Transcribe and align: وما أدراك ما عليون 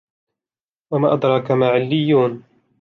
وما 0.91 1.13
أدراك 1.13 1.51
ما 1.51 1.67
عليون 1.69 2.43